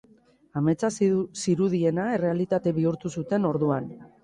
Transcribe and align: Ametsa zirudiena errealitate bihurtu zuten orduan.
Ametsa 0.61 0.89
zirudiena 1.43 2.07
errealitate 2.15 2.75
bihurtu 2.81 3.15
zuten 3.19 3.49
orduan. 3.55 3.89